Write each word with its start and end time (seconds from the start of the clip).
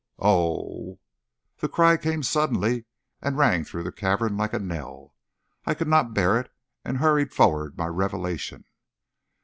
"Oh!" 0.17 0.97
The 1.59 1.69
cry 1.69 1.95
came 1.95 2.23
suddenly, 2.23 2.85
and 3.21 3.37
rang 3.37 3.63
through 3.63 3.83
the 3.83 3.91
cavern 3.91 4.35
like 4.35 4.51
a 4.51 4.57
knell. 4.57 5.13
I 5.67 5.75
could 5.75 5.87
not 5.87 6.15
bear 6.15 6.39
it, 6.39 6.51
and 6.83 6.97
hurried 6.97 7.31
forward 7.31 7.77
my 7.77 7.85
revelation. 7.85 8.65